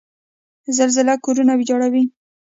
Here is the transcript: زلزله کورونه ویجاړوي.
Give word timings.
زلزله 0.77 1.13
کورونه 1.25 1.53
ویجاړوي. 1.55 2.03